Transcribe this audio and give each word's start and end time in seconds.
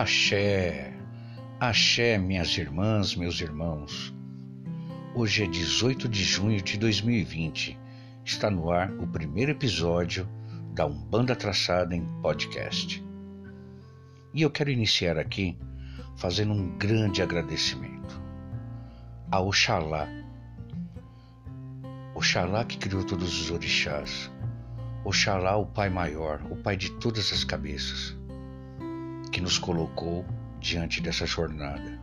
Axé, 0.00 0.94
axé, 1.60 2.16
minhas 2.16 2.56
irmãs, 2.56 3.14
meus 3.14 3.38
irmãos. 3.42 4.14
Hoje 5.14 5.44
é 5.44 5.46
18 5.46 6.08
de 6.08 6.24
junho 6.24 6.62
de 6.62 6.78
2020. 6.78 7.78
Está 8.24 8.50
no 8.50 8.70
ar 8.70 8.90
o 8.92 9.06
primeiro 9.06 9.50
episódio 9.50 10.26
da 10.72 10.86
Umbanda 10.86 11.36
Traçada 11.36 11.94
em 11.94 12.06
podcast. 12.22 13.04
E 14.32 14.40
eu 14.40 14.50
quero 14.50 14.70
iniciar 14.70 15.18
aqui 15.18 15.58
fazendo 16.16 16.54
um 16.54 16.78
grande 16.78 17.20
agradecimento 17.20 18.22
a 19.30 19.38
Oxalá. 19.38 20.08
Oxalá 22.14 22.64
que 22.64 22.78
criou 22.78 23.04
todos 23.04 23.38
os 23.38 23.50
orixás. 23.50 24.32
Oxalá, 25.04 25.58
o 25.58 25.66
Pai 25.66 25.90
maior, 25.90 26.40
o 26.50 26.56
Pai 26.56 26.74
de 26.74 26.90
todas 26.92 27.30
as 27.34 27.44
cabeças 27.44 28.18
nos 29.40 29.58
colocou 29.58 30.24
diante 30.60 31.00
dessa 31.00 31.26
jornada. 31.26 31.98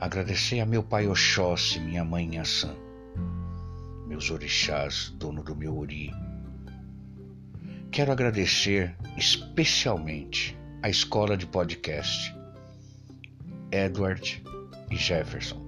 Agradecer 0.00 0.60
a 0.60 0.66
meu 0.66 0.82
pai 0.82 1.06
Oxóssi, 1.08 1.80
minha 1.80 2.04
mãe 2.04 2.26
Inhaçã, 2.26 2.74
meus 4.06 4.30
orixás, 4.30 5.12
dono 5.18 5.42
do 5.42 5.56
meu 5.56 5.76
ori. 5.76 6.12
Quero 7.90 8.12
agradecer 8.12 8.94
especialmente 9.16 10.56
a 10.82 10.88
escola 10.88 11.36
de 11.36 11.46
podcast, 11.46 12.34
Edward 13.72 14.44
e 14.90 14.96
Jefferson. 14.96 15.64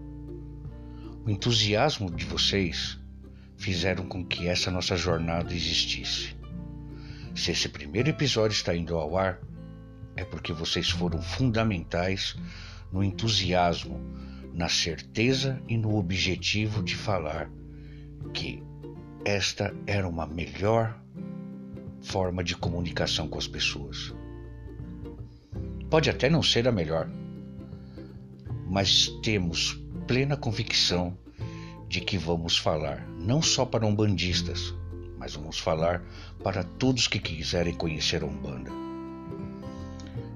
O 1.24 1.30
entusiasmo 1.30 2.10
de 2.10 2.24
vocês 2.24 2.98
fizeram 3.56 4.06
com 4.06 4.24
que 4.24 4.46
essa 4.46 4.70
nossa 4.70 4.96
jornada 4.96 5.52
existisse. 5.52 6.36
Se 7.34 7.50
esse 7.50 7.68
primeiro 7.68 8.10
episódio 8.10 8.54
está 8.54 8.74
indo 8.74 8.96
ao 8.96 9.16
ar, 9.16 9.40
é 10.18 10.24
porque 10.24 10.52
vocês 10.52 10.90
foram 10.90 11.22
fundamentais 11.22 12.36
no 12.90 13.04
entusiasmo, 13.04 14.00
na 14.52 14.68
certeza 14.68 15.62
e 15.68 15.78
no 15.78 15.96
objetivo 15.96 16.82
de 16.82 16.96
falar 16.96 17.48
que 18.34 18.60
esta 19.24 19.72
era 19.86 20.08
uma 20.08 20.26
melhor 20.26 21.00
forma 22.02 22.42
de 22.42 22.56
comunicação 22.56 23.28
com 23.28 23.38
as 23.38 23.46
pessoas. 23.46 24.12
Pode 25.88 26.10
até 26.10 26.28
não 26.28 26.42
ser 26.42 26.66
a 26.66 26.72
melhor, 26.72 27.08
mas 28.66 29.06
temos 29.22 29.80
plena 30.08 30.36
convicção 30.36 31.16
de 31.88 32.00
que 32.00 32.18
vamos 32.18 32.58
falar 32.58 33.06
não 33.20 33.40
só 33.40 33.64
para 33.64 33.86
umbandistas, 33.86 34.74
mas 35.16 35.36
vamos 35.36 35.60
falar 35.60 36.02
para 36.42 36.64
todos 36.64 37.06
que 37.06 37.20
quiserem 37.20 37.74
conhecer 37.74 38.24
a 38.24 38.26
Umbanda. 38.26 38.87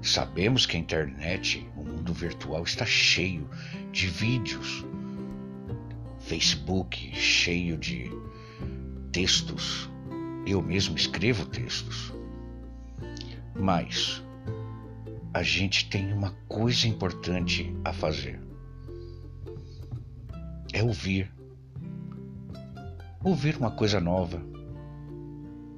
Sabemos 0.03 0.65
que 0.65 0.75
a 0.75 0.79
internet, 0.81 1.65
o 1.77 1.83
mundo 1.85 2.13
virtual, 2.13 2.63
está 2.63 2.85
cheio 2.85 3.49
de 3.93 4.05
vídeos, 4.07 4.83
Facebook 6.19 7.15
cheio 7.15 7.77
de 7.77 8.11
textos. 9.13 9.89
Eu 10.45 10.61
mesmo 10.61 10.97
escrevo 10.97 11.45
textos. 11.45 12.13
Mas 13.55 14.21
a 15.33 15.41
gente 15.41 15.89
tem 15.89 16.11
uma 16.11 16.31
coisa 16.49 16.85
importante 16.85 17.73
a 17.85 17.93
fazer: 17.93 18.41
é 20.73 20.83
ouvir. 20.83 21.31
Ouvir 23.23 23.55
uma 23.55 23.71
coisa 23.71 24.01
nova, 24.01 24.45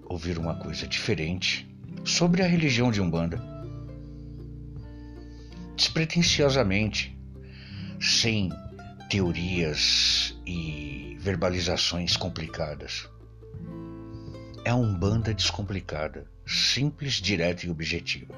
ouvir 0.05 0.39
uma 0.39 0.55
coisa 0.55 0.87
diferente 0.87 1.71
sobre 2.03 2.41
a 2.41 2.47
religião 2.47 2.89
de 2.89 2.99
Umbanda 2.99 3.54
despretensiosamente, 5.95 7.17
sem 8.01 8.51
teorias 9.09 10.37
e 10.45 11.17
verbalizações 11.21 12.17
complicadas. 12.17 13.09
É 14.65 14.71
a 14.71 14.75
Umbanda 14.75 15.33
descomplicada, 15.33 16.29
simples, 16.45 17.13
direta 17.13 17.65
e 17.65 17.69
objetiva. 17.69 18.35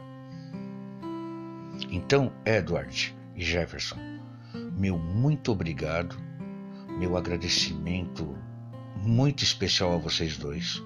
Então, 1.90 2.32
Edward 2.46 3.18
e 3.36 3.44
Jefferson, 3.44 3.98
meu 4.78 5.00
muito 5.00 5.52
obrigado, 5.52 6.16
meu 7.00 7.18
agradecimento 7.18 8.38
muito 9.02 9.44
especial 9.44 9.96
a 9.96 9.98
vocês 9.98 10.38
dois 10.38 10.80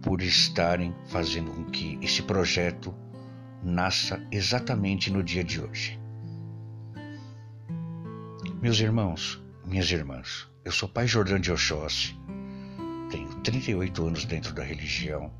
por 0.00 0.22
estarem 0.22 0.94
fazendo 1.08 1.50
com 1.50 1.64
que 1.66 1.98
esse 2.00 2.22
projeto 2.22 2.94
nasça 3.62 4.20
exatamente 4.30 5.10
no 5.10 5.22
dia 5.22 5.44
de 5.44 5.60
hoje. 5.60 6.00
Meus 8.60 8.80
irmãos, 8.80 9.42
minhas 9.64 9.90
irmãs, 9.90 10.48
eu 10.64 10.72
sou 10.72 10.88
pai 10.88 11.06
Jordão 11.06 11.38
de 11.38 11.52
Oxóssi, 11.52 12.16
tenho 13.10 13.28
38 13.42 14.06
anos 14.06 14.24
dentro 14.24 14.52
da 14.52 14.62
religião, 14.62 15.32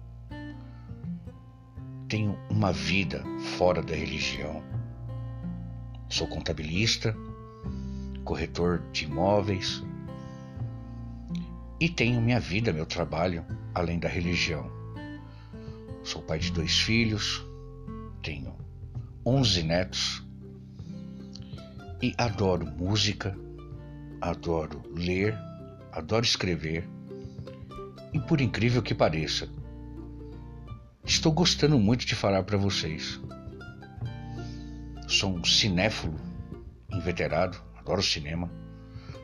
tenho 2.09 2.39
uma 2.51 2.73
vida 2.73 3.25
fora 3.57 3.83
da 3.83 3.95
religião, 3.95 4.63
sou 6.09 6.29
contabilista, 6.29 7.17
corretor 8.25 8.83
de 8.93 9.05
imóveis 9.05 9.83
e 11.81 11.89
tenho 11.89 12.21
minha 12.21 12.39
vida, 12.39 12.73
meu 12.73 12.87
trabalho 12.87 13.45
além 13.75 13.99
da 13.99 14.09
religião. 14.09 14.71
Sou 16.05 16.23
pai 16.23 16.39
de 16.39 16.53
dois 16.53 16.79
filhos, 16.79 17.45
tenho 18.23 18.57
11 19.27 19.63
netos 19.65 20.27
e 22.01 22.15
adoro 22.17 22.67
música, 22.67 23.37
adoro 24.21 24.83
ler, 24.95 25.37
adoro 25.91 26.25
escrever 26.25 26.89
e, 28.13 28.21
por 28.21 28.41
incrível 28.41 28.83
que 28.83 28.95
pareça, 28.95 29.49
estou 31.05 31.33
gostando 31.33 31.79
muito 31.79 32.07
de 32.07 32.15
falar 32.15 32.45
para 32.45 32.57
vocês. 32.57 33.21
Sou 35.09 35.37
um 35.37 35.45
cinéfilo 35.45 36.15
inveterado, 36.93 37.61
adoro 37.77 38.03
cinema, 38.03 38.51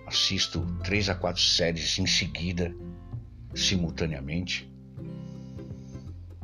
assisto 0.06 0.60
três 0.82 1.08
a 1.08 1.14
quatro 1.14 1.42
séries 1.42 1.98
em 1.98 2.06
seguida, 2.06 2.74
simultaneamente. 3.54 4.70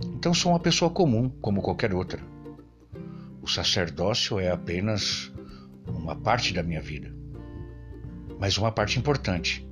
Então 0.02 0.32
sou 0.32 0.52
uma 0.52 0.60
pessoa 0.60 0.90
comum, 0.90 1.28
como 1.28 1.62
qualquer 1.62 1.92
outra. 1.94 2.33
O 3.44 3.46
sacerdócio 3.46 4.40
é 4.40 4.50
apenas 4.50 5.30
uma 5.86 6.16
parte 6.16 6.54
da 6.54 6.62
minha 6.62 6.80
vida, 6.80 7.14
mas 8.40 8.56
uma 8.56 8.72
parte 8.72 8.98
importante. 8.98 9.68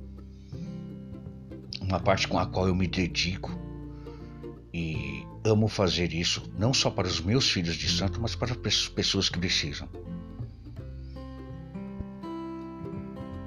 Uma 1.81 1.99
parte 1.99 2.27
com 2.27 2.37
a 2.37 2.45
qual 2.45 2.67
eu 2.67 2.75
me 2.75 2.87
dedico 2.87 3.51
e 4.71 5.25
amo 5.43 5.67
fazer 5.67 6.13
isso 6.13 6.53
não 6.55 6.71
só 6.71 6.91
para 6.91 7.07
os 7.07 7.19
meus 7.19 7.49
filhos 7.49 7.75
de 7.75 7.89
santo, 7.89 8.21
mas 8.21 8.35
para 8.35 8.51
as 8.51 8.87
pessoas 8.89 9.27
que 9.27 9.39
precisam. 9.39 9.89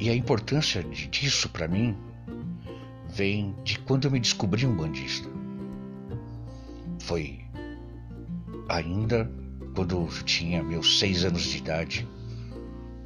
E 0.00 0.10
a 0.10 0.14
importância 0.14 0.82
disso 0.82 1.48
para 1.50 1.68
mim 1.68 1.96
vem 3.10 3.54
de 3.62 3.78
quando 3.78 4.06
eu 4.06 4.10
me 4.10 4.18
descobri 4.18 4.66
um 4.66 4.76
bandista. 4.76 5.28
Foi 6.98 7.44
ainda 8.68 9.45
quando 9.76 10.08
tinha 10.24 10.62
meus 10.62 10.98
seis 10.98 11.22
anos 11.22 11.42
de 11.42 11.58
idade, 11.58 12.08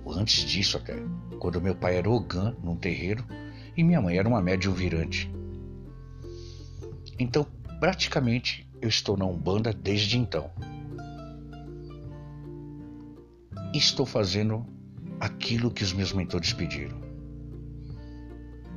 ou 0.05 0.15
antes 0.15 0.45
disso 0.45 0.77
até, 0.77 0.97
quando 1.41 1.61
meu 1.61 1.75
pai 1.75 1.97
era 1.97 2.09
ogã 2.09 2.55
num 2.63 2.77
terreiro 2.77 3.25
e 3.77 3.83
minha 3.83 4.01
mãe 4.01 4.17
era 4.17 4.29
uma 4.29 4.41
médium 4.41 4.73
virante. 4.73 5.29
Então, 7.19 7.45
praticamente, 7.81 8.71
eu 8.81 8.89
estou 8.89 9.17
na 9.17 9.27
Umbanda 9.27 9.73
desde 9.73 10.17
então. 10.17 10.49
Estou 13.75 14.07
fazendo 14.07 14.65
aquilo 15.19 15.73
que 15.73 15.83
os 15.83 15.93
meus 15.93 16.13
mentores 16.13 16.53
pediram. 16.53 17.01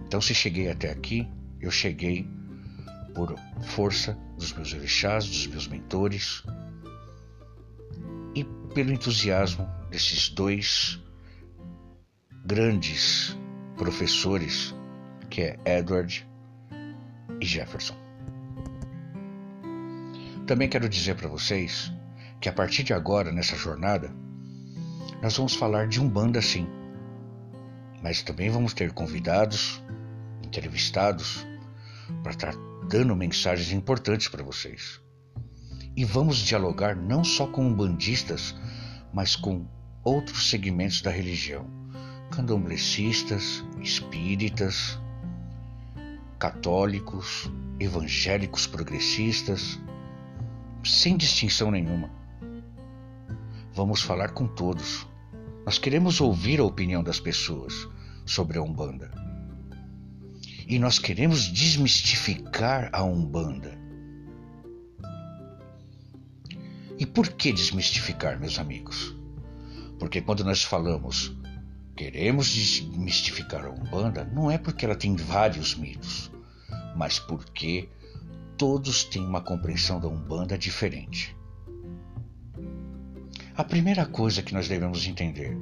Então, 0.08 0.20
se 0.20 0.34
cheguei 0.34 0.70
até 0.70 0.90
aqui, 0.92 1.28
eu 1.62 1.70
cheguei 1.70 2.28
por 3.14 3.36
força 3.62 4.18
dos 4.36 4.52
meus 4.52 4.74
orixás, 4.74 5.28
dos 5.28 5.46
meus 5.46 5.68
mentores, 5.68 6.44
pelo 8.74 8.92
entusiasmo 8.92 9.70
desses 9.90 10.30
dois 10.30 11.00
grandes 12.46 13.38
professores, 13.78 14.76
que 15.30 15.42
é 15.42 15.60
Edward 15.66 16.28
e 17.40 17.46
Jefferson. 17.46 17.96
Também 20.48 20.68
quero 20.68 20.90
dizer 20.90 21.16
para 21.16 21.30
vocês 21.30 21.92
que 22.42 22.50
a 22.50 22.54
partir 22.54 22.84
de 22.84 22.94
agora, 22.94 23.32
nessa 23.32 23.56
jornada, 23.56 24.14
nós 25.22 25.38
vamos 25.38 25.54
falar 25.54 25.88
de 25.88 26.02
um 26.02 26.10
banda 26.10 26.42
sim, 26.42 26.68
mas 28.02 28.22
também 28.22 28.50
vamos 28.50 28.74
ter 28.74 28.92
convidados, 28.92 29.82
entrevistados, 30.44 31.46
para 32.22 32.32
estar 32.32 32.54
dando 32.90 33.16
mensagens 33.16 33.72
importantes 33.72 34.28
para 34.28 34.44
vocês. 34.44 35.03
E 35.96 36.04
vamos 36.04 36.38
dialogar 36.38 36.96
não 36.96 37.24
só 37.24 37.46
com 37.46 37.72
bandistas, 37.72 38.56
mas 39.14 39.36
com 39.36 39.66
outros 40.04 40.50
segmentos 40.50 41.02
da 41.02 41.12
religião, 41.12 41.68
candomblecistas, 42.32 43.64
espíritas, 43.80 45.00
católicos, 46.40 47.50
evangélicos 47.80 48.66
progressistas, 48.66 49.80
sem 50.84 51.16
distinção 51.16 51.70
nenhuma. 51.70 52.10
Vamos 53.74 54.02
falar 54.02 54.30
com 54.30 54.48
todos. 54.48 55.08
Nós 55.64 55.78
queremos 55.78 56.20
ouvir 56.20 56.60
a 56.60 56.64
opinião 56.64 57.04
das 57.04 57.20
pessoas 57.20 57.88
sobre 58.26 58.58
a 58.58 58.64
Umbanda. 58.64 59.12
E 60.68 60.80
nós 60.80 60.98
queremos 60.98 61.46
desmistificar 61.46 62.90
a 62.92 63.04
Umbanda. 63.04 63.83
E 66.98 67.06
por 67.06 67.30
que 67.30 67.52
desmistificar, 67.52 68.40
meus 68.40 68.60
amigos? 68.60 69.16
Porque 69.98 70.22
quando 70.22 70.44
nós 70.44 70.64
falamos 70.64 71.36
queremos 71.96 72.50
desmistificar 72.50 73.66
a 73.66 73.70
Umbanda, 73.70 74.24
não 74.26 74.50
é 74.50 74.58
porque 74.58 74.86
ela 74.86 74.96
tem 74.96 75.16
vários 75.16 75.76
mitos, 75.76 76.32
mas 76.96 77.20
porque 77.20 77.88
todos 78.58 79.04
têm 79.04 79.24
uma 79.24 79.42
compreensão 79.42 80.00
da 80.00 80.08
Umbanda 80.08 80.58
diferente. 80.58 81.36
A 83.56 83.64
primeira 83.64 84.06
coisa 84.06 84.42
que 84.42 84.54
nós 84.54 84.68
devemos 84.68 85.06
entender: 85.06 85.58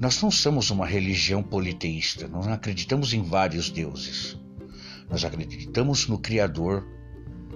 nós 0.00 0.20
não 0.22 0.30
somos 0.30 0.70
uma 0.70 0.86
religião 0.86 1.42
politeísta, 1.42 2.26
não 2.26 2.40
acreditamos 2.52 3.12
em 3.12 3.22
vários 3.22 3.70
deuses. 3.70 4.38
Nós 5.10 5.24
acreditamos 5.24 6.06
no 6.06 6.18
Criador, 6.18 6.86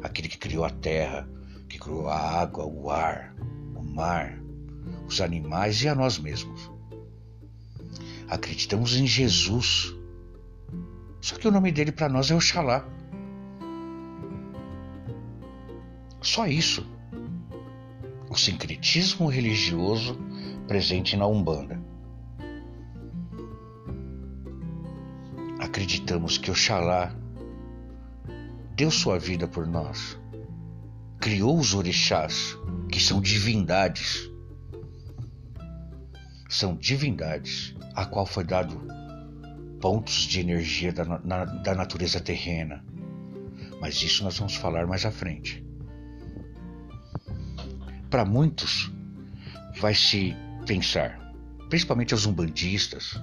aquele 0.03 0.29
que 0.29 0.39
criou 0.39 0.65
a 0.65 0.71
terra, 0.71 1.29
que 1.73 1.79
criou 1.79 2.07
a 2.07 2.19
água, 2.19 2.67
o 2.67 2.91
ar, 2.91 3.35
o 3.75 3.83
mar, 3.83 4.39
os 5.09 5.23
animais 5.23 5.83
e 5.83 5.89
a 5.89 5.95
nós 5.95 6.19
mesmos. 6.19 6.71
Acreditamos 8.29 8.95
em 8.95 9.07
Jesus. 9.07 9.97
Só 11.19 11.37
que 11.37 11.49
o 11.49 11.51
nome 11.51 11.73
dele 11.73 11.91
para 11.91 12.11
nós 12.11 12.31
é 12.31 12.35
Oxalá. 12.35 12.87
Só 16.21 16.47
isso. 16.47 16.87
O 18.29 18.37
sincretismo 18.37 19.29
religioso 19.29 20.19
presente 20.69 21.17
na 21.17 21.27
Umbanda. 21.27 21.83
Acreditamos 25.59 26.37
que 26.37 26.51
Oxalá 26.51 27.17
deu 28.77 28.91
sua 28.91 29.19
vida 29.19 29.49
por 29.49 29.67
nós, 29.67 30.21
criou 31.23 31.57
os 31.57 31.73
orixás, 31.73 32.59
que 32.91 32.99
são 32.99 33.21
divindades. 33.21 34.29
São 36.49 36.75
divindades 36.75 37.77
a 37.95 38.05
qual 38.05 38.27
foi 38.27 38.43
dado 38.43 38.77
pontos 39.81 40.27
de 40.27 40.41
energia 40.41 40.93
da, 40.93 41.05
na, 41.05 41.45
da 41.45 41.77
natureza 41.77 42.21
terrena. 42.21 42.85
Mas 43.81 44.03
isso 44.03 44.25
nós 44.25 44.37
vamos 44.37 44.57
falar 44.57 44.85
mais 44.89 45.07
à 45.07 45.13
frente. 45.13 45.65
Para 48.11 48.25
muitos, 48.25 48.91
vai 49.81 49.95
se 49.95 50.35
pensar, 50.67 51.33
principalmente 51.71 52.13
aos 52.13 52.27
umbandistas, 52.27 53.15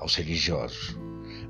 aos 0.00 0.16
religiosos, 0.16 0.98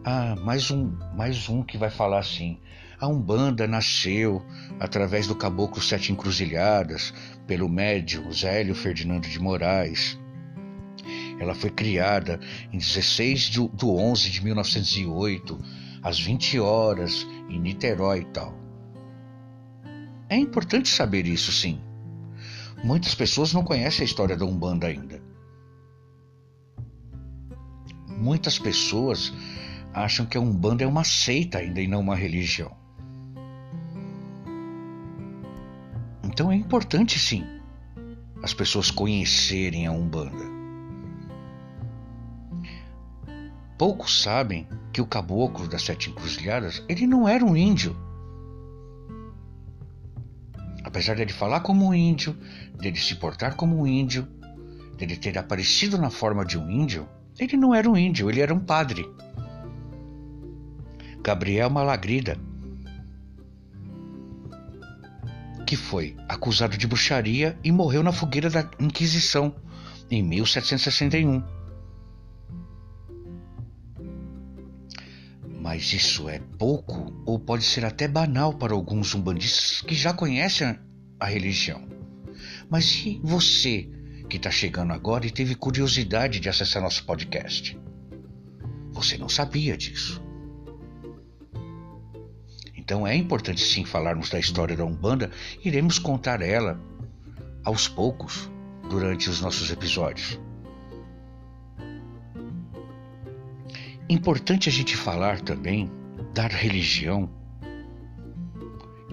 ah, 0.04 0.37
mais 0.37 0.70
um, 0.70 0.93
mais 1.16 1.48
um 1.48 1.62
que 1.62 1.78
vai 1.78 1.90
falar 1.90 2.19
assim. 2.19 2.60
A 2.98 3.06
Umbanda 3.06 3.66
nasceu 3.66 4.43
através 4.81 5.26
do 5.26 5.34
Caboclo 5.34 5.82
Sete 5.82 6.12
Encruzilhadas, 6.12 7.12
pelo 7.46 7.69
médium 7.69 8.32
Zélio 8.32 8.75
Ferdinando 8.75 9.28
de 9.28 9.38
Moraes. 9.38 10.19
Ela 11.38 11.54
foi 11.54 11.69
criada 11.69 12.40
em 12.72 12.78
16 12.78 13.40
de, 13.40 13.69
do 13.69 13.94
11 13.94 14.31
de 14.31 14.43
1908, 14.43 15.58
às 16.02 16.19
20 16.19 16.58
horas, 16.58 17.26
em 17.50 17.60
Niterói 17.60 18.20
e 18.20 18.25
tal. 18.25 18.58
É 20.31 20.37
importante 20.38 20.88
saber 20.88 21.26
isso, 21.26 21.52
sim. 21.52 21.78
Muitas 22.82 23.14
pessoas 23.14 23.52
não 23.52 23.62
conhecem 23.62 24.02
a 24.02 24.06
história 24.06 24.37
da 24.37 24.46
Umbanda 24.46 24.87
ainda. 24.87 25.22
Muitas 28.08 28.58
pessoas 28.58 29.34
acham 29.93 30.25
que 30.25 30.38
a 30.38 30.40
Umbanda 30.40 30.82
é 30.82 30.87
uma 30.87 31.04
seita 31.04 31.58
ainda 31.58 31.82
e 31.82 31.87
não 31.87 32.00
uma 32.00 32.16
religião. 32.16 32.86
Então 36.37 36.53
é 36.53 36.55
importante 36.55 37.19
sim 37.19 37.47
as 38.43 38.53
pessoas 38.53 38.91
conhecerem 38.91 39.87
a 39.87 39.91
Umbanda. 39.91 40.44
Poucos 43.79 44.21
sabem 44.21 44.69
que 44.93 45.00
o 45.00 45.06
caboclo 45.06 45.67
das 45.67 45.81
sete 45.81 46.11
encruzilhadas 46.11 46.85
ele 46.91 47.06
não 47.06 47.27
era 47.27 47.43
um 47.43 47.56
índio. 47.56 47.97
Apesar 50.85 51.15
de 51.15 51.23
ele 51.23 51.33
falar 51.33 51.61
como 51.61 51.87
um 51.87 51.94
índio, 51.94 52.37
dele 52.79 52.99
se 52.99 53.15
portar 53.15 53.56
como 53.56 53.81
um 53.81 53.87
índio, 53.87 54.29
dele 54.99 55.17
ter 55.17 55.39
aparecido 55.39 55.97
na 55.97 56.11
forma 56.11 56.44
de 56.44 56.59
um 56.59 56.71
índio, 56.71 57.09
ele 57.39 57.56
não 57.56 57.75
era 57.75 57.89
um 57.89 57.97
índio, 57.97 58.29
ele 58.29 58.43
era 58.43 58.53
um 58.53 58.61
padre. 58.61 59.11
Gabriel 61.23 61.71
Malagrida, 61.71 62.39
que 65.67 65.77
foi 65.77 66.17
acusado 66.29 66.79
de 66.79 66.87
bruxaria 66.87 67.59
e 67.65 67.73
morreu 67.73 68.03
na 68.03 68.13
fogueira 68.13 68.49
da 68.49 68.71
Inquisição 68.79 69.55
em 70.09 70.23
1761. 70.23 71.43
Mas 75.61 75.93
isso 75.93 76.29
é 76.29 76.39
pouco 76.57 77.13
ou 77.27 77.41
pode 77.41 77.65
ser 77.65 77.85
até 77.85 78.07
banal 78.07 78.55
para 78.55 78.73
alguns 78.73 79.13
umbandistas 79.15 79.83
que 79.83 79.97
já 79.97 80.13
conhecem 80.13 80.79
a 81.19 81.27
religião. 81.27 81.89
Mas 82.71 83.05
e 83.05 83.21
você 83.25 83.91
que 84.31 84.37
está 84.37 84.51
chegando 84.51 84.93
agora 84.93 85.27
e 85.27 85.31
teve 85.31 85.57
curiosidade 85.57 86.39
de 86.39 86.49
acessar 86.49 86.81
nosso 86.81 87.05
podcast? 87.05 87.77
Você 88.93 89.19
não 89.19 89.29
sabia 89.29 89.77
disso. 89.77 90.25
Então 92.87 93.05
é 93.05 93.17
importante 93.17 93.61
sim 93.62 93.85
falarmos 93.85 94.31
da 94.31 94.39
história 94.39 94.77
da 94.77 94.84
Umbanda, 94.84 95.32
iremos 95.65 95.99
contar 95.99 96.41
ela 96.41 96.81
aos 97.65 97.89
poucos 97.89 98.49
durante 98.89 99.29
os 99.29 99.41
nossos 99.41 99.72
episódios. 99.72 100.39
Importante 104.08 104.69
a 104.69 104.72
gente 104.72 104.96
falar 104.96 105.41
também 105.41 105.91
da 106.32 106.46
religião 106.46 107.29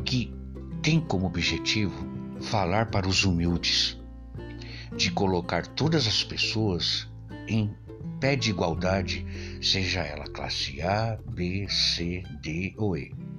que 0.06 0.32
tem 0.84 1.00
como 1.00 1.26
objetivo 1.26 2.08
falar 2.42 2.92
para 2.92 3.08
os 3.08 3.24
humildes, 3.24 4.00
de 4.96 5.10
colocar 5.10 5.66
todas 5.66 6.06
as 6.06 6.24
pessoas 6.24 7.12
em 7.48 7.76
pé 8.20 8.36
de 8.36 8.52
igualdade, 8.52 9.26
seja 9.60 10.02
ela 10.02 10.26
classe 10.26 10.80
A, 10.84 11.18
B, 11.28 11.68
C, 11.68 12.22
D 12.40 12.76
ou 12.78 12.96
E. 12.96 13.33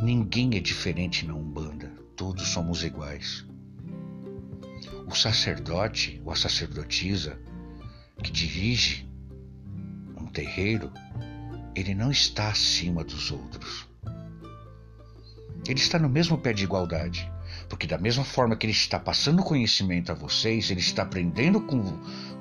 Ninguém 0.00 0.56
é 0.56 0.60
diferente 0.60 1.26
na 1.26 1.34
Umbanda, 1.34 1.92
todos 2.16 2.48
somos 2.48 2.84
iguais. 2.84 3.44
O 5.06 5.14
sacerdote 5.14 6.20
ou 6.24 6.32
a 6.32 6.36
sacerdotisa 6.36 7.38
que 8.22 8.30
dirige 8.30 9.08
um 10.16 10.26
terreiro, 10.26 10.92
ele 11.74 11.94
não 11.94 12.10
está 12.10 12.48
acima 12.48 13.04
dos 13.04 13.30
outros. 13.30 13.88
Ele 15.66 15.78
está 15.78 15.98
no 15.98 16.08
mesmo 16.08 16.36
pé 16.36 16.52
de 16.52 16.64
igualdade, 16.64 17.30
porque 17.68 17.86
da 17.86 17.96
mesma 17.96 18.24
forma 18.24 18.56
que 18.56 18.66
ele 18.66 18.72
está 18.72 18.98
passando 18.98 19.42
conhecimento 19.42 20.12
a 20.12 20.14
vocês, 20.14 20.70
ele 20.70 20.80
está 20.80 21.02
aprendendo 21.02 21.60
com, 21.62 21.82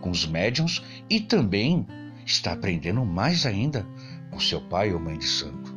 com 0.01 0.09
os 0.09 0.25
médiums 0.25 0.83
e 1.09 1.21
também 1.21 1.87
está 2.25 2.53
aprendendo 2.53 3.05
mais 3.05 3.45
ainda 3.45 3.87
com 4.29 4.39
seu 4.39 4.61
pai 4.61 4.93
ou 4.93 4.99
mãe 4.99 5.17
de 5.17 5.25
santo. 5.25 5.72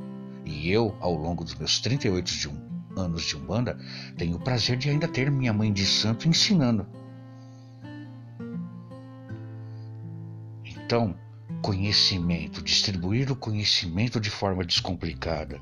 E 0.46 0.70
eu, 0.70 0.96
ao 1.00 1.12
longo 1.12 1.42
dos 1.42 1.56
meus 1.56 1.80
38 1.80 2.32
de 2.32 2.48
um, 2.48 2.66
anos 2.96 3.24
de 3.24 3.36
Umbanda, 3.36 3.76
tenho 4.16 4.36
o 4.36 4.40
prazer 4.40 4.78
de 4.78 4.88
ainda 4.88 5.08
ter 5.08 5.28
minha 5.28 5.52
mãe 5.52 5.72
de 5.72 5.84
santo 5.84 6.28
ensinando. 6.28 6.86
Então, 10.64 11.16
conhecimento, 11.60 12.62
distribuir 12.62 13.30
o 13.32 13.34
conhecimento 13.34 14.20
de 14.20 14.30
forma 14.30 14.64
descomplicada, 14.64 15.60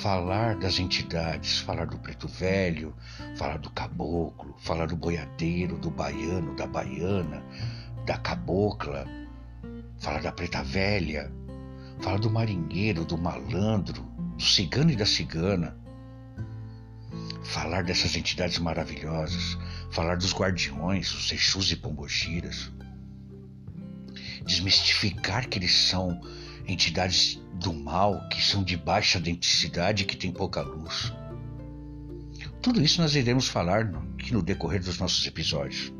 falar 0.00 0.54
das 0.56 0.78
entidades, 0.78 1.58
falar 1.58 1.86
do 1.86 1.98
preto 1.98 2.28
velho, 2.28 2.94
falar 3.36 3.58
do 3.58 3.68
caboclo, 3.70 4.54
falar 4.60 4.86
do 4.86 4.94
boiadeiro, 4.94 5.76
do 5.76 5.90
baiano, 5.90 6.54
da 6.54 6.68
baiana, 6.68 7.42
da 8.06 8.16
cabocla, 8.16 9.04
falar 9.98 10.22
da 10.22 10.30
preta 10.30 10.62
velha, 10.62 11.32
Fala 12.00 12.18
do 12.18 12.30
marinheiro, 12.30 13.04
do 13.04 13.16
malandro, 13.16 14.02
do 14.36 14.42
cigano 14.42 14.90
e 14.90 14.96
da 14.96 15.06
cigana. 15.06 15.76
Falar 17.42 17.84
dessas 17.84 18.16
entidades 18.16 18.58
maravilhosas. 18.58 19.58
falar 19.90 20.16
dos 20.16 20.34
guardiões, 20.34 21.14
os 21.14 21.30
Exus 21.30 21.70
e 21.70 21.76
Pombogiras, 21.76 22.72
desmistificar 24.44 25.48
que 25.48 25.58
eles 25.58 25.72
são 25.72 26.20
entidades 26.66 27.40
do 27.54 27.72
mal, 27.72 28.28
que 28.28 28.42
são 28.42 28.64
de 28.64 28.76
baixa 28.76 29.20
densidade, 29.20 30.04
que 30.04 30.16
têm 30.16 30.32
pouca 30.32 30.62
luz. 30.62 31.12
Tudo 32.60 32.82
isso 32.82 33.00
nós 33.00 33.14
iremos 33.14 33.46
falar 33.46 33.90
aqui 34.18 34.32
no 34.32 34.42
decorrer 34.42 34.82
dos 34.82 34.98
nossos 34.98 35.24
episódios. 35.26 35.92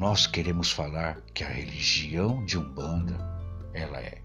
Nós 0.00 0.26
queremos 0.26 0.72
falar 0.72 1.20
que 1.34 1.44
a 1.44 1.48
religião 1.50 2.42
de 2.46 2.56
Umbanda, 2.56 3.18
ela 3.74 3.98
é 4.00 4.22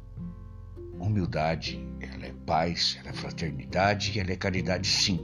humildade, 0.98 1.86
ela 2.00 2.28
é 2.28 2.32
paz, 2.46 2.96
ela 2.98 3.10
é 3.10 3.14
fraternidade, 3.14 4.18
ela 4.18 4.32
é 4.32 4.38
caridade 4.38 4.88
sim. 4.88 5.20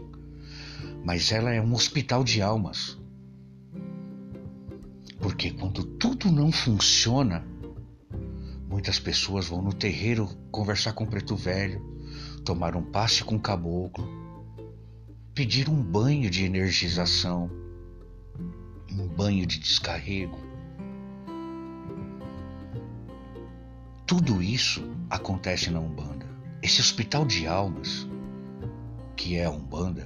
Mas 1.05 1.31
ela 1.31 1.53
é 1.53 1.61
um 1.61 1.73
hospital 1.73 2.21
de 2.21 2.41
almas. 2.41 2.99
Porque 5.21 5.51
quando 5.51 5.85
tudo 5.85 6.29
não 6.29 6.51
funciona, 6.51 7.47
muitas 8.67 8.99
pessoas 8.99 9.47
vão 9.47 9.61
no 9.61 9.71
terreiro 9.71 10.27
conversar 10.51 10.91
com 10.91 11.05
o 11.05 11.09
preto 11.09 11.33
velho, 11.33 11.81
tomar 12.43 12.75
um 12.75 12.83
passe 12.83 13.23
com 13.23 13.37
o 13.37 13.41
caboclo, 13.41 14.05
pedir 15.33 15.69
um 15.69 15.81
banho 15.81 16.29
de 16.29 16.43
energização, 16.43 17.60
um 18.97 19.07
banho 19.07 19.45
de 19.45 19.59
descarrego. 19.59 20.39
Tudo 24.05 24.41
isso 24.41 24.83
acontece 25.09 25.69
na 25.69 25.79
Umbanda. 25.79 26.27
Esse 26.61 26.81
hospital 26.81 27.25
de 27.25 27.47
almas, 27.47 28.07
que 29.15 29.37
é 29.37 29.45
a 29.45 29.51
Umbanda, 29.51 30.05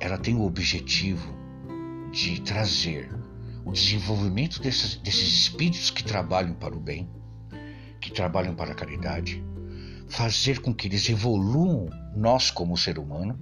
ela 0.00 0.18
tem 0.18 0.34
o 0.34 0.44
objetivo 0.44 1.34
de 2.12 2.40
trazer 2.42 3.10
o 3.64 3.72
desenvolvimento 3.72 4.60
desses, 4.60 4.96
desses 4.96 5.32
espíritos 5.32 5.90
que 5.90 6.04
trabalham 6.04 6.54
para 6.54 6.76
o 6.76 6.80
bem, 6.80 7.08
que 8.00 8.12
trabalham 8.12 8.54
para 8.54 8.72
a 8.72 8.74
caridade, 8.74 9.42
fazer 10.08 10.60
com 10.60 10.72
que 10.72 10.86
eles 10.86 11.08
evoluam 11.08 11.88
nós 12.14 12.50
como 12.50 12.76
ser 12.76 12.98
humano, 12.98 13.38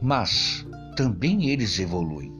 mas 0.00 0.66
também 0.96 1.50
eles 1.50 1.78
evoluem. 1.78 2.37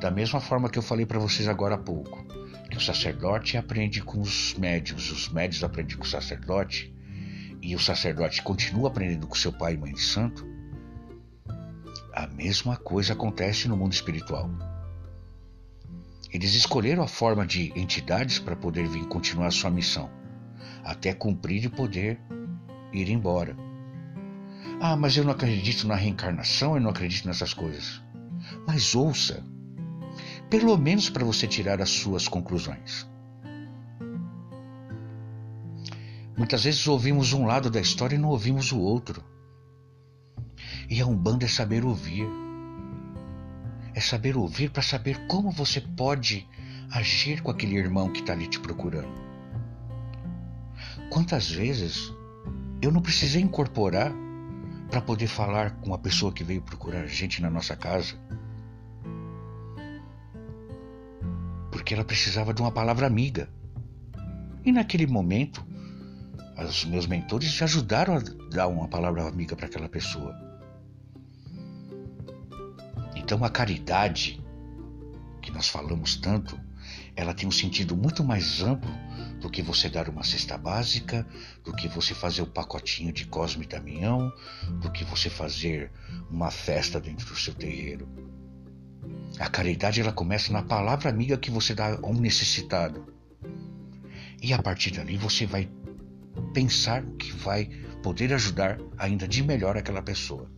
Da 0.00 0.10
mesma 0.10 0.40
forma 0.40 0.70
que 0.70 0.78
eu 0.78 0.82
falei 0.82 1.04
para 1.04 1.18
vocês 1.18 1.48
agora 1.48 1.74
há 1.74 1.78
pouco, 1.78 2.24
que 2.70 2.76
o 2.76 2.80
sacerdote 2.80 3.56
aprende 3.56 4.00
com 4.02 4.20
os 4.20 4.54
médios, 4.54 5.10
os 5.10 5.28
médios 5.28 5.64
aprendem 5.64 5.96
com 5.96 6.04
o 6.04 6.08
sacerdote, 6.08 6.94
e 7.60 7.74
o 7.74 7.80
sacerdote 7.80 8.42
continua 8.42 8.88
aprendendo 8.88 9.26
com 9.26 9.34
seu 9.34 9.52
pai 9.52 9.74
e 9.74 9.76
mãe 9.76 9.92
de 9.92 10.02
santo, 10.02 10.46
a 12.14 12.26
mesma 12.28 12.76
coisa 12.76 13.12
acontece 13.12 13.68
no 13.68 13.76
mundo 13.76 13.92
espiritual. 13.92 14.48
Eles 16.32 16.54
escolheram 16.54 17.02
a 17.02 17.08
forma 17.08 17.46
de 17.46 17.72
entidades 17.74 18.38
para 18.38 18.54
poder 18.54 18.86
vir 18.86 19.06
continuar 19.08 19.50
sua 19.50 19.70
missão, 19.70 20.10
até 20.84 21.12
cumprir 21.12 21.64
e 21.64 21.68
poder 21.68 22.20
ir 22.92 23.08
embora. 23.08 23.56
Ah, 24.80 24.96
mas 24.96 25.16
eu 25.16 25.24
não 25.24 25.32
acredito 25.32 25.88
na 25.88 25.96
reencarnação, 25.96 26.76
eu 26.76 26.80
não 26.80 26.90
acredito 26.90 27.26
nessas 27.26 27.52
coisas. 27.52 28.00
Mas 28.66 28.94
ouça, 28.94 29.44
pelo 30.50 30.76
menos 30.76 31.10
para 31.10 31.24
você 31.24 31.46
tirar 31.46 31.80
as 31.80 31.90
suas 31.90 32.28
conclusões. 32.28 33.08
Muitas 36.36 36.64
vezes 36.64 36.86
ouvimos 36.86 37.32
um 37.32 37.46
lado 37.46 37.68
da 37.68 37.80
história 37.80 38.14
e 38.14 38.18
não 38.18 38.28
ouvimos 38.28 38.70
o 38.72 38.78
outro. 38.78 39.22
E 40.88 41.00
a 41.00 41.06
Umbanda 41.06 41.44
é 41.44 41.48
saber 41.48 41.84
ouvir 41.84 42.26
é 43.98 44.00
saber 44.00 44.36
ouvir 44.36 44.70
para 44.70 44.80
saber 44.80 45.26
como 45.26 45.50
você 45.50 45.80
pode 45.80 46.48
agir 46.92 47.42
com 47.42 47.50
aquele 47.50 47.76
irmão 47.76 48.12
que 48.12 48.20
está 48.20 48.32
ali 48.32 48.46
te 48.46 48.60
procurando. 48.60 49.12
Quantas 51.10 51.50
vezes 51.50 52.12
eu 52.80 52.92
não 52.92 53.02
precisei 53.02 53.42
incorporar 53.42 54.12
para 54.88 55.00
poder 55.00 55.26
falar 55.26 55.72
com 55.80 55.92
a 55.92 55.98
pessoa 55.98 56.32
que 56.32 56.44
veio 56.44 56.62
procurar 56.62 57.00
a 57.00 57.06
gente 57.08 57.42
na 57.42 57.50
nossa 57.50 57.74
casa? 57.74 58.14
Porque 61.88 61.94
ela 61.94 62.04
precisava 62.04 62.52
de 62.52 62.60
uma 62.60 62.70
palavra 62.70 63.06
amiga. 63.06 63.48
E 64.62 64.70
naquele 64.70 65.06
momento, 65.06 65.66
os 66.58 66.84
meus 66.84 67.06
mentores 67.06 67.50
te 67.50 67.64
ajudaram 67.64 68.18
a 68.18 68.20
dar 68.50 68.68
uma 68.68 68.86
palavra 68.86 69.26
amiga 69.26 69.56
para 69.56 69.64
aquela 69.64 69.88
pessoa. 69.88 70.36
Então 73.16 73.42
a 73.42 73.48
caridade, 73.48 74.38
que 75.40 75.50
nós 75.50 75.66
falamos 75.70 76.16
tanto, 76.16 76.60
ela 77.16 77.32
tem 77.32 77.48
um 77.48 77.50
sentido 77.50 77.96
muito 77.96 78.22
mais 78.22 78.60
amplo 78.60 78.92
do 79.40 79.48
que 79.48 79.62
você 79.62 79.88
dar 79.88 80.10
uma 80.10 80.24
cesta 80.24 80.58
básica, 80.58 81.26
do 81.64 81.72
que 81.72 81.88
você 81.88 82.12
fazer 82.12 82.42
o 82.42 82.44
um 82.44 82.50
pacotinho 82.50 83.14
de 83.14 83.24
Cosme 83.24 83.64
e 83.64 83.66
Damião, 83.66 84.30
do 84.82 84.92
que 84.92 85.04
você 85.04 85.30
fazer 85.30 85.90
uma 86.30 86.50
festa 86.50 87.00
dentro 87.00 87.26
do 87.26 87.34
seu 87.34 87.54
terreiro. 87.54 88.27
A 89.38 89.48
caridade 89.48 90.00
ela 90.00 90.12
começa 90.12 90.52
na 90.52 90.62
palavra 90.62 91.08
amiga 91.08 91.38
que 91.38 91.50
você 91.50 91.72
dá 91.72 91.94
a 91.94 92.06
um 92.06 92.14
necessitado. 92.14 93.06
E 94.42 94.52
a 94.52 94.60
partir 94.60 94.90
dali 94.90 95.16
você 95.16 95.46
vai 95.46 95.70
pensar 96.52 97.04
o 97.04 97.16
que 97.16 97.32
vai 97.32 97.66
poder 98.02 98.32
ajudar 98.34 98.78
ainda 98.96 99.28
de 99.28 99.42
melhor 99.42 99.76
aquela 99.76 100.02
pessoa. 100.02 100.50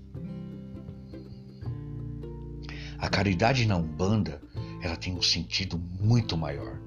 A 2.98 3.08
caridade 3.08 3.66
na 3.66 3.76
Umbanda, 3.76 4.40
ela 4.82 4.96
tem 4.96 5.14
um 5.14 5.22
sentido 5.22 5.78
muito 5.78 6.36
maior, 6.36 6.78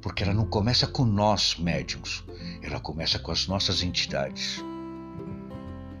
porque 0.00 0.22
ela 0.22 0.34
não 0.34 0.46
começa 0.46 0.86
com 0.86 1.04
nós 1.04 1.56
médiums, 1.58 2.24
ela 2.62 2.80
começa 2.80 3.18
com 3.18 3.30
as 3.30 3.46
nossas 3.46 3.82
entidades. 3.82 4.62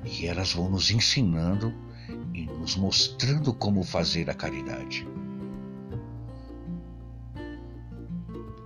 E 0.04 0.26
elas 0.26 0.52
vão 0.52 0.70
nos 0.70 0.90
ensinando 0.90 1.74
e 2.34 2.46
nos 2.46 2.74
mostrando 2.74 3.52
como 3.52 3.82
fazer 3.82 4.28
a 4.30 4.34
caridade. 4.34 5.06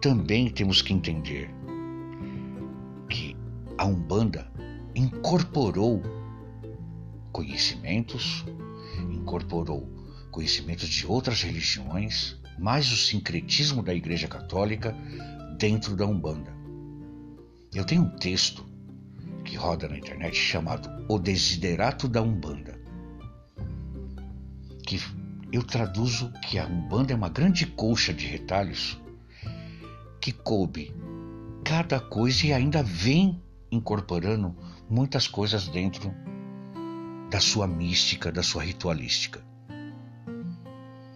Também 0.00 0.50
temos 0.50 0.82
que 0.82 0.92
entender 0.92 1.50
que 3.08 3.34
a 3.78 3.86
Umbanda 3.86 4.50
incorporou 4.94 6.02
conhecimentos, 7.32 8.44
incorporou 9.10 9.88
conhecimentos 10.30 10.88
de 10.88 11.06
outras 11.06 11.42
religiões, 11.42 12.38
mais 12.58 12.90
o 12.92 12.96
sincretismo 12.96 13.82
da 13.82 13.94
Igreja 13.94 14.28
Católica 14.28 14.94
dentro 15.58 15.96
da 15.96 16.06
Umbanda. 16.06 16.54
Eu 17.74 17.84
tenho 17.84 18.02
um 18.02 18.16
texto 18.16 18.66
que 19.44 19.56
roda 19.56 19.88
na 19.88 19.96
internet 19.96 20.34
chamado 20.36 20.88
O 21.08 21.18
Desiderato 21.18 22.08
da 22.08 22.20
Umbanda, 22.20 22.78
que 24.86 25.00
eu 25.52 25.62
traduzo 25.62 26.32
que 26.42 26.58
a 26.58 26.66
Umbanda 26.66 27.12
é 27.12 27.16
uma 27.16 27.28
grande 27.28 27.66
colcha 27.66 28.12
de 28.12 28.26
retalhos 28.26 28.98
que 30.26 30.32
coube 30.32 30.92
cada 31.64 32.00
coisa 32.00 32.48
e 32.48 32.52
ainda 32.52 32.82
vem 32.82 33.40
incorporando 33.70 34.56
muitas 34.90 35.28
coisas 35.28 35.68
dentro 35.68 36.12
da 37.30 37.38
sua 37.38 37.68
mística, 37.68 38.32
da 38.32 38.42
sua 38.42 38.64
ritualística. 38.64 39.40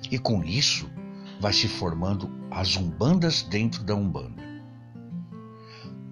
E 0.08 0.16
com 0.16 0.44
isso 0.44 0.88
vai 1.40 1.52
se 1.52 1.66
formando 1.66 2.30
as 2.52 2.76
umbandas 2.76 3.42
dentro 3.42 3.82
da 3.82 3.96
umbanda. 3.96 4.44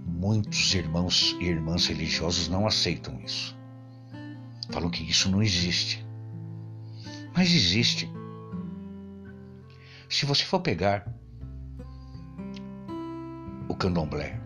Muitos 0.04 0.74
irmãos 0.74 1.36
e 1.38 1.44
irmãs 1.44 1.86
religiosos 1.86 2.48
não 2.48 2.66
aceitam 2.66 3.20
isso. 3.24 3.56
Falam 4.72 4.90
que 4.90 5.08
isso 5.08 5.30
não 5.30 5.40
existe. 5.40 6.04
Mas 7.32 7.54
existe. 7.54 8.10
Se 10.08 10.26
você 10.26 10.44
for 10.44 10.58
pegar 10.58 11.16
candomblé, 13.78 14.40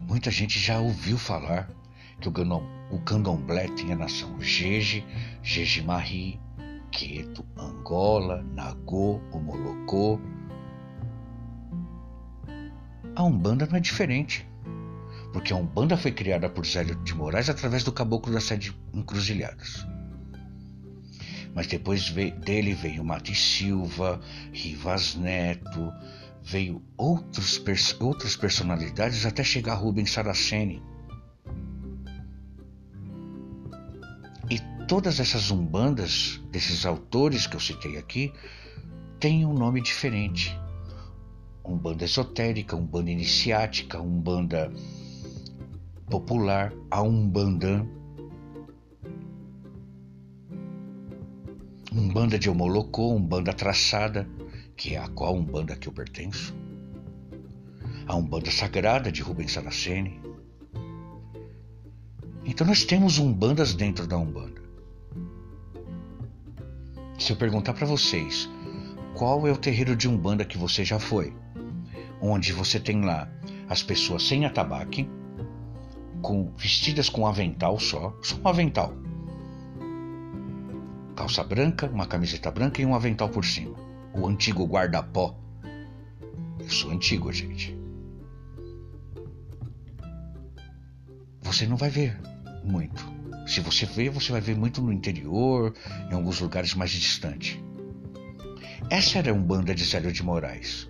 muita 0.00 0.30
gente 0.30 0.58
já 0.60 0.78
ouviu 0.78 1.18
falar 1.18 1.68
que 2.20 2.28
o 2.28 3.00
candomblé 3.00 3.66
tinha 3.74 3.96
nação 3.96 4.40
Jeje, 4.40 5.04
Jejimarri, 5.42 6.40
Queto, 6.92 7.44
Angola, 7.58 8.44
Nagô, 8.54 9.20
Omolocô. 9.32 10.20
A 13.16 13.24
Umbanda 13.24 13.66
não 13.66 13.76
é 13.76 13.80
diferente, 13.80 14.46
porque 15.32 15.52
a 15.52 15.56
Umbanda 15.56 15.96
foi 15.96 16.12
criada 16.12 16.48
por 16.48 16.64
Zélio 16.64 16.94
de 17.02 17.12
Moraes 17.12 17.50
através 17.50 17.82
do 17.82 17.90
caboclo 17.90 18.32
das 18.32 18.44
sete 18.44 18.72
encruzilhadas. 18.94 19.84
Mas 21.54 21.66
depois 21.66 22.10
dele 22.10 22.74
veio 22.74 23.02
Mati 23.02 23.34
Silva, 23.34 24.20
Rivas 24.52 25.16
Neto, 25.16 25.92
veio 26.42 26.82
outros, 26.96 27.62
outras 28.00 28.36
personalidades 28.36 29.24
até 29.26 29.44
chegar 29.44 29.74
Rubens 29.74 30.10
Saraceni 30.10 30.82
todas 34.90 35.20
essas 35.20 35.52
umbandas 35.52 36.42
desses 36.50 36.84
autores 36.84 37.46
que 37.46 37.54
eu 37.54 37.60
citei 37.60 37.96
aqui 37.96 38.32
têm 39.20 39.46
um 39.46 39.52
nome 39.52 39.80
diferente. 39.80 40.58
Umbanda 41.64 42.04
esotérica, 42.04 42.74
umbanda 42.74 43.08
iniciática, 43.08 44.00
umbanda 44.00 44.68
popular, 46.06 46.72
a 46.90 47.00
umbandã. 47.02 47.86
Umbanda 51.92 52.36
de 52.36 52.50
Omolocô, 52.50 53.14
Umbanda 53.14 53.52
traçada, 53.52 54.28
que 54.80 54.94
é 54.94 54.98
a 54.98 55.08
qual 55.08 55.36
Umbanda 55.36 55.76
que 55.76 55.86
eu 55.86 55.92
pertenço. 55.92 56.56
A 58.06 58.16
Umbanda 58.16 58.50
Sagrada 58.50 59.12
de 59.12 59.20
Rubens 59.20 59.52
Saraceni. 59.52 60.18
Então 62.46 62.66
nós 62.66 62.82
temos 62.84 63.18
Umbandas 63.18 63.74
dentro 63.74 64.06
da 64.06 64.16
Umbanda. 64.16 64.62
Se 67.18 67.30
eu 67.30 67.36
perguntar 67.36 67.74
para 67.74 67.86
vocês 67.86 68.48
qual 69.14 69.46
é 69.46 69.52
o 69.52 69.56
terreiro 69.58 69.94
de 69.94 70.08
Umbanda 70.08 70.46
que 70.46 70.56
você 70.56 70.82
já 70.82 70.98
foi, 70.98 71.36
onde 72.18 72.50
você 72.50 72.80
tem 72.80 73.04
lá 73.04 73.30
as 73.68 73.82
pessoas 73.82 74.22
sem 74.22 74.46
atabaque, 74.46 75.06
com 76.22 76.54
vestidas 76.56 77.10
com 77.10 77.26
avental 77.26 77.78
só, 77.78 78.18
só 78.22 78.34
um 78.42 78.48
avental, 78.48 78.94
calça 81.14 81.44
branca, 81.44 81.86
uma 81.86 82.06
camiseta 82.06 82.50
branca 82.50 82.80
e 82.80 82.86
um 82.86 82.94
avental 82.94 83.28
por 83.28 83.44
cima. 83.44 83.89
O 84.14 84.26
antigo 84.26 84.64
guarda-pó. 84.64 85.38
Eu 86.58 86.68
sou 86.68 86.90
antigo, 86.90 87.32
gente. 87.32 87.76
Você 91.42 91.66
não 91.66 91.76
vai 91.76 91.90
ver 91.90 92.18
muito. 92.64 93.04
Se 93.46 93.60
você 93.60 93.86
ver, 93.86 94.10
você 94.10 94.30
vai 94.30 94.40
ver 94.40 94.56
muito 94.56 94.80
no 94.80 94.92
interior, 94.92 95.74
em 96.10 96.14
alguns 96.14 96.40
lugares 96.40 96.74
mais 96.74 96.90
distantes. 96.90 97.58
Essa 98.88 99.18
era 99.18 99.32
um 99.32 99.42
banda 99.42 99.74
de 99.74 99.84
Zélio 99.84 100.12
de 100.12 100.22
Moraes, 100.22 100.88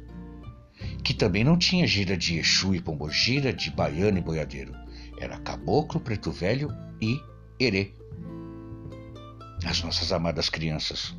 que 1.02 1.14
também 1.14 1.44
não 1.44 1.56
tinha 1.56 1.86
gira 1.86 2.16
de 2.16 2.38
Exu 2.38 2.74
e 2.74 2.80
Pombogira, 2.80 3.52
de 3.52 3.70
Baiano 3.70 4.18
e 4.18 4.22
Boiadeiro. 4.22 4.74
Era 5.18 5.38
Caboclo, 5.38 6.00
Preto 6.00 6.30
Velho 6.32 6.70
e 7.00 7.18
Herê 7.58 7.94
as 9.64 9.82
nossas 9.82 10.12
amadas 10.12 10.48
crianças. 10.48 11.14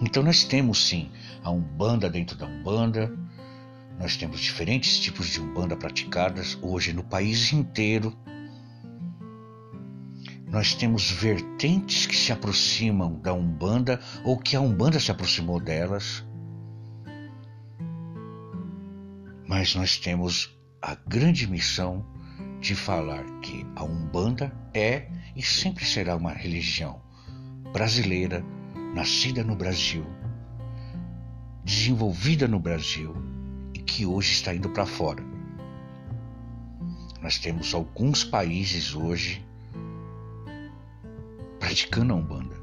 Então 0.00 0.22
nós 0.22 0.44
temos 0.44 0.88
sim 0.88 1.10
a 1.42 1.50
Umbanda 1.50 2.08
dentro 2.08 2.36
da 2.36 2.46
Umbanda, 2.46 3.12
nós 3.98 4.16
temos 4.16 4.40
diferentes 4.40 4.98
tipos 4.98 5.28
de 5.28 5.40
Umbanda 5.40 5.76
praticadas 5.76 6.58
hoje 6.62 6.94
no 6.94 7.04
país 7.04 7.52
inteiro. 7.52 8.16
Nós 10.48 10.74
temos 10.74 11.10
vertentes 11.10 12.06
que 12.06 12.16
se 12.16 12.32
aproximam 12.32 13.20
da 13.20 13.34
Umbanda 13.34 14.00
ou 14.24 14.38
que 14.38 14.56
a 14.56 14.60
Umbanda 14.60 14.98
se 14.98 15.10
aproximou 15.10 15.60
delas. 15.60 16.24
Mas 19.46 19.74
nós 19.74 19.98
temos 19.98 20.58
a 20.80 20.94
grande 20.94 21.46
missão 21.46 22.06
de 22.58 22.74
falar 22.74 23.22
que 23.40 23.66
a 23.76 23.84
Umbanda 23.84 24.50
é 24.72 25.10
e 25.36 25.42
sempre 25.42 25.84
será 25.84 26.16
uma 26.16 26.32
religião 26.32 27.02
brasileira, 27.70 28.42
nascida 28.94 29.44
no 29.44 29.54
Brasil, 29.54 30.04
desenvolvida 31.64 32.48
no 32.48 32.58
Brasil 32.58 33.14
e 33.74 33.78
que 33.78 34.04
hoje 34.04 34.32
está 34.32 34.54
indo 34.54 34.70
para 34.70 34.86
fora. 34.86 35.22
Nós 37.22 37.38
temos 37.38 37.74
alguns 37.74 38.24
países 38.24 38.94
hoje 38.94 39.44
praticando 41.58 42.14
a 42.14 42.16
Umbanda. 42.16 42.56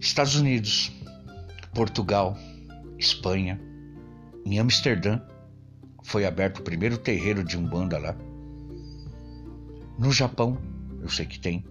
Estados 0.00 0.36
Unidos, 0.36 0.92
Portugal, 1.74 2.36
Espanha, 2.98 3.60
em 4.46 4.58
Amsterdã, 4.58 5.20
foi 6.02 6.24
aberto 6.24 6.60
o 6.60 6.62
primeiro 6.62 6.96
terreiro 6.96 7.44
de 7.44 7.58
Umbanda 7.58 7.98
lá. 7.98 8.16
No 9.98 10.12
Japão, 10.12 10.56
eu 11.02 11.08
sei 11.08 11.26
que 11.26 11.38
tem. 11.38 11.64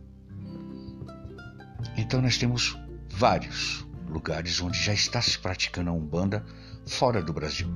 Então 1.95 2.21
nós 2.21 2.37
temos 2.37 2.77
vários 3.09 3.85
lugares 4.07 4.59
onde 4.61 4.77
já 4.81 4.93
está 4.93 5.21
se 5.21 5.37
praticando 5.37 5.89
a 5.89 5.93
Umbanda 5.93 6.45
fora 6.85 7.21
do 7.21 7.33
Brasil. 7.33 7.69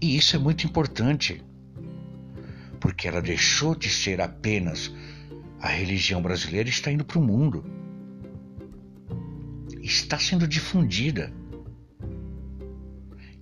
E 0.00 0.16
isso 0.16 0.36
é 0.36 0.38
muito 0.38 0.66
importante, 0.66 1.42
porque 2.80 3.08
ela 3.08 3.22
deixou 3.22 3.74
de 3.74 3.88
ser 3.88 4.20
apenas 4.20 4.92
a 5.60 5.68
religião 5.68 6.20
brasileira 6.20 6.68
e 6.68 6.72
está 6.72 6.90
indo 6.90 7.04
para 7.04 7.18
o 7.18 7.22
mundo. 7.22 7.64
Está 9.82 10.18
sendo 10.18 10.46
difundida 10.46 11.32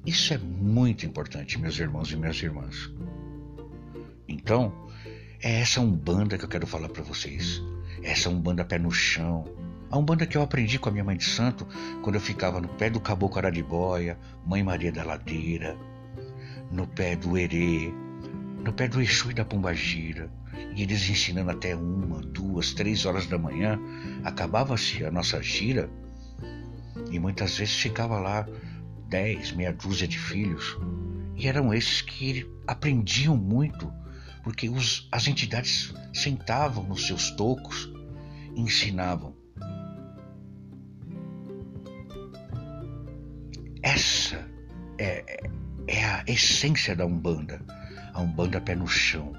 isso 0.05 0.35
é 0.35 0.39
muito 0.39 1.07
importante, 1.07 1.59
meus 1.59 1.79
irmãos 1.79 2.11
e 2.11 2.17
minhas 2.17 2.43
irmãs. 2.43 2.93
Então, 4.27 4.73
é 5.41 5.61
essa 5.61 5.81
umbanda 5.81 6.37
que 6.37 6.45
eu 6.45 6.49
quero 6.49 6.67
falar 6.67 6.89
para 6.89 7.05
vocês. 7.05 7.63
Essa 8.03 8.29
umbanda 8.29 8.65
pé 8.65 8.79
no 8.79 8.91
chão. 8.91 9.45
A 9.91 9.99
umbanda 9.99 10.27
que 10.27 10.37
eu 10.37 10.43
aprendi 10.43 10.79
com 10.79 10.89
a 10.89 10.93
minha 10.93 11.05
mãe 11.05 11.17
de 11.17 11.25
santo 11.25 11.67
quando 12.03 12.17
eu 12.17 12.21
ficava 12.21 12.61
no 12.61 12.69
pé 12.69 12.89
do 12.89 12.99
Caboclo 12.99 13.39
Araribóia, 13.39 14.19
Mãe 14.47 14.63
Maria 14.63 14.91
da 14.91 15.05
Ladeira, 15.05 15.77
no 16.71 16.87
pé 16.87 17.15
do 17.15 17.37
Herê, 17.37 17.93
no 18.65 18.73
pé 18.73 18.89
do 18.89 19.03
Exu 19.03 19.31
e 19.31 19.35
da 19.35 19.45
Pombagira, 19.45 20.31
e 20.75 20.83
eles 20.83 21.09
ensinando 21.09 21.51
até 21.51 21.77
uma, 21.77 22.21
duas, 22.21 22.73
três 22.73 23.05
horas 23.05 23.27
da 23.27 23.37
manhã. 23.37 23.79
Acabava-se 24.25 25.05
a 25.05 25.11
nossa 25.11 25.43
gira 25.43 25.91
e 27.11 27.19
muitas 27.19 27.59
vezes 27.59 27.75
ficava 27.75 28.19
lá 28.19 28.49
dez, 29.09 29.53
meia 29.53 29.75
dúzia 29.75 30.09
de 30.09 30.19
filhos, 30.19 30.79
e 31.37 31.47
eram 31.47 31.75
esses 31.75 32.01
que 32.01 32.51
aprendiam 32.67 33.37
muito, 33.37 33.93
porque 34.43 34.71
os, 34.71 35.07
as 35.13 35.29
entidades 35.29 35.93
sentavam 36.15 36.85
nos 36.85 37.07
seus 37.07 37.31
tocos 37.33 37.92
ensinavam. 38.57 39.35
Essa 43.83 44.49
é, 44.99 45.49
é 45.87 46.05
a 46.05 46.25
essência 46.27 46.95
da 46.95 47.05
Umbanda, 47.05 47.61
a 48.13 48.21
Umbanda 48.21 48.61
pé 48.61 48.75
no 48.75 48.87
chão. 48.87 49.33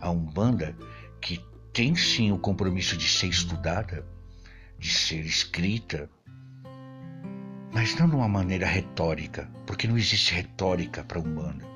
A 0.00 0.10
Umbanda 0.10 0.76
que 1.20 1.44
tem 1.72 1.94
sim 1.94 2.32
o 2.32 2.38
compromisso 2.38 2.96
de 2.96 3.06
ser 3.06 3.28
estudada, 3.28 4.06
de 4.78 4.88
ser 4.88 5.20
escrita, 5.24 6.08
mas 7.72 7.94
não 7.96 8.08
de 8.08 8.16
uma 8.16 8.28
maneira 8.28 8.66
retórica, 8.66 9.50
porque 9.66 9.86
não 9.86 9.98
existe 9.98 10.32
retórica 10.32 11.04
para 11.04 11.18
a 11.18 11.22
Umbanda. 11.22 11.66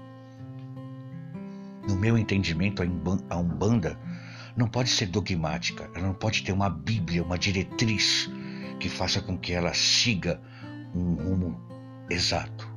No 1.86 1.96
meu 1.96 2.16
entendimento, 2.16 2.82
a 3.28 3.36
Umbanda 3.36 3.98
não 4.56 4.68
pode 4.68 4.90
ser 4.90 5.06
dogmática, 5.06 5.90
ela 5.94 6.06
não 6.06 6.14
pode 6.14 6.42
ter 6.42 6.52
uma 6.52 6.68
Bíblia, 6.68 7.22
uma 7.22 7.38
diretriz 7.38 8.30
que 8.78 8.88
faça 8.88 9.20
com 9.20 9.36
que 9.38 9.52
ela 9.52 9.74
siga 9.74 10.40
um 10.94 11.14
rumo 11.14 11.60
exato. 12.08 12.68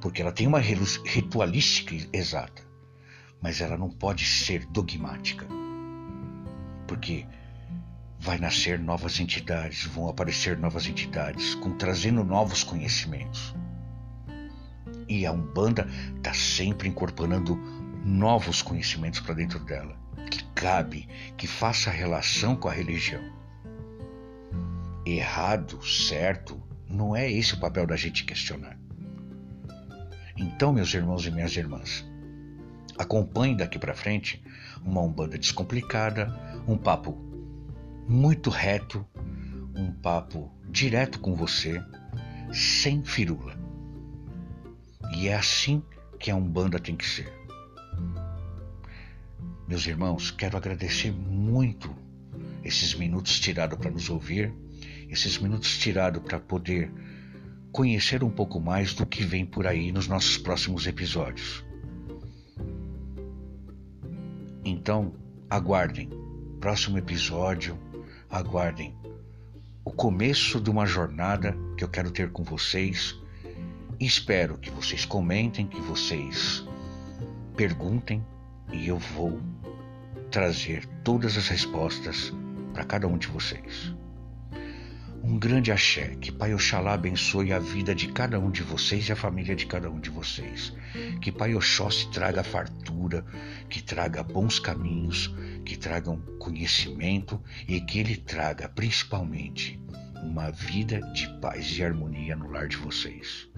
Porque 0.00 0.20
ela 0.20 0.32
tem 0.32 0.46
uma 0.46 0.60
ritualística 0.60 1.94
exata, 2.12 2.62
mas 3.40 3.60
ela 3.60 3.76
não 3.76 3.90
pode 3.90 4.24
ser 4.24 4.66
dogmática. 4.66 5.46
Porque 6.86 7.26
vai 8.18 8.38
nascer 8.38 8.78
novas 8.78 9.18
entidades, 9.18 9.84
vão 9.86 10.08
aparecer 10.08 10.56
novas 10.56 10.86
entidades, 10.86 11.54
com 11.56 11.72
trazendo 11.76 12.22
novos 12.22 12.62
conhecimentos. 12.62 13.54
E 15.08 15.26
a 15.26 15.32
Umbanda 15.32 15.88
está 16.16 16.32
sempre 16.32 16.88
incorporando 16.88 17.56
novos 18.04 18.62
conhecimentos 18.62 19.20
para 19.20 19.34
dentro 19.34 19.58
dela, 19.60 19.96
cabe, 20.62 21.08
que 21.36 21.48
faça 21.48 21.90
relação 21.90 22.54
com 22.54 22.68
a 22.68 22.72
religião. 22.72 23.20
Errado, 25.04 25.84
certo, 25.84 26.62
não 26.88 27.16
é 27.16 27.28
esse 27.28 27.54
o 27.54 27.58
papel 27.58 27.84
da 27.84 27.96
gente 27.96 28.24
questionar. 28.24 28.78
Então, 30.36 30.72
meus 30.72 30.94
irmãos 30.94 31.26
e 31.26 31.32
minhas 31.32 31.56
irmãs, 31.56 32.08
acompanhe 32.96 33.56
daqui 33.56 33.76
para 33.76 33.92
frente 33.92 34.40
uma 34.84 35.00
Umbanda 35.00 35.36
descomplicada, 35.36 36.32
um 36.68 36.76
papo 36.76 37.18
muito 38.06 38.48
reto, 38.48 39.04
um 39.74 39.90
papo 39.90 40.48
direto 40.70 41.18
com 41.18 41.34
você, 41.34 41.82
sem 42.52 43.02
firula. 43.02 43.58
E 45.16 45.26
é 45.26 45.34
assim 45.34 45.82
que 46.20 46.30
a 46.30 46.36
Umbanda 46.36 46.78
tem 46.78 46.94
que 46.94 47.04
ser. 47.04 47.41
Meus 49.72 49.86
irmãos, 49.86 50.30
quero 50.30 50.54
agradecer 50.58 51.10
muito 51.10 51.96
esses 52.62 52.94
minutos 52.94 53.40
tirados 53.40 53.78
para 53.78 53.90
nos 53.90 54.10
ouvir, 54.10 54.52
esses 55.08 55.38
minutos 55.38 55.78
tirados 55.78 56.22
para 56.22 56.38
poder 56.38 56.92
conhecer 57.72 58.22
um 58.22 58.28
pouco 58.28 58.60
mais 58.60 58.92
do 58.92 59.06
que 59.06 59.24
vem 59.24 59.46
por 59.46 59.66
aí 59.66 59.90
nos 59.90 60.06
nossos 60.06 60.36
próximos 60.36 60.86
episódios. 60.86 61.64
Então, 64.62 65.14
aguardem 65.48 66.10
próximo 66.60 66.98
episódio, 66.98 67.78
aguardem 68.28 68.94
o 69.86 69.90
começo 69.90 70.60
de 70.60 70.68
uma 70.68 70.84
jornada 70.84 71.56
que 71.78 71.82
eu 71.82 71.88
quero 71.88 72.10
ter 72.10 72.30
com 72.30 72.44
vocês. 72.44 73.18
Espero 73.98 74.58
que 74.58 74.70
vocês 74.70 75.06
comentem, 75.06 75.66
que 75.66 75.80
vocês 75.80 76.62
perguntem 77.56 78.22
e 78.70 78.88
eu 78.88 78.98
vou 78.98 79.40
trazer 80.30 80.86
todas 81.02 81.36
as 81.36 81.48
respostas 81.48 82.32
para 82.72 82.84
cada 82.84 83.06
um 83.06 83.18
de 83.18 83.28
vocês. 83.28 83.94
Um 85.24 85.38
grande 85.38 85.70
axé, 85.70 86.16
que 86.20 86.32
Pai 86.32 86.52
Oxalá 86.52 86.94
abençoe 86.94 87.52
a 87.52 87.58
vida 87.60 87.94
de 87.94 88.08
cada 88.08 88.40
um 88.40 88.50
de 88.50 88.62
vocês 88.62 89.08
e 89.08 89.12
a 89.12 89.16
família 89.16 89.54
de 89.54 89.66
cada 89.66 89.88
um 89.88 90.00
de 90.00 90.10
vocês. 90.10 90.74
Que 91.20 91.30
Pai 91.30 91.54
Oxóssi 91.54 92.10
traga 92.10 92.42
fartura, 92.42 93.24
que 93.68 93.80
traga 93.80 94.24
bons 94.24 94.58
caminhos, 94.58 95.32
que 95.64 95.78
tragam 95.78 96.20
conhecimento 96.40 97.40
e 97.68 97.80
que 97.80 98.00
Ele 98.00 98.16
traga 98.16 98.68
principalmente 98.68 99.80
uma 100.22 100.50
vida 100.50 101.00
de 101.12 101.28
paz 101.40 101.78
e 101.78 101.84
harmonia 101.84 102.34
no 102.34 102.50
lar 102.50 102.66
de 102.66 102.76
vocês. 102.76 103.48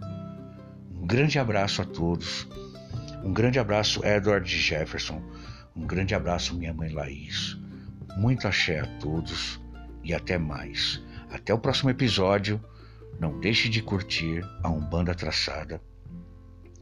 Um 0.93 1.07
grande 1.07 1.39
abraço 1.39 1.81
a 1.81 1.85
todos. 1.87 2.47
Um 3.25 3.33
grande 3.33 3.59
abraço, 3.59 4.05
Edward 4.05 4.47
Jefferson. 4.47 5.23
Um 5.75 5.87
grande 5.87 6.15
abraço, 6.15 6.55
minha 6.55 6.75
mãe 6.75 6.93
Laís. 6.93 7.59
Muito 8.19 8.47
axé 8.47 8.81
a 8.81 8.87
todos 8.99 9.59
e 10.05 10.13
até 10.13 10.37
mais. 10.37 11.03
Até 11.31 11.55
o 11.55 11.59
próximo 11.59 11.89
episódio. 11.89 12.63
Não 13.19 13.41
deixe 13.41 13.71
de 13.71 13.81
curtir 13.81 14.45
a 14.63 14.69
Umbanda 14.69 15.15
Traçada. 15.15 15.81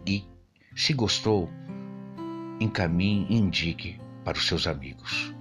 E, 0.05 0.25
se 0.75 0.93
gostou, 0.93 1.49
encaminhe 2.59 3.25
e 3.31 3.37
indique 3.37 4.01
para 4.25 4.37
os 4.37 4.49
seus 4.49 4.67
amigos. 4.67 5.33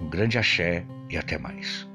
Um 0.00 0.08
grande 0.08 0.36
axé 0.36 0.84
e 1.08 1.16
até 1.16 1.38
mais. 1.38 1.86